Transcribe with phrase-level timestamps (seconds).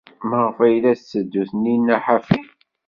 [0.29, 2.39] Maɣef ay la tetteddu Taninna ḥafi?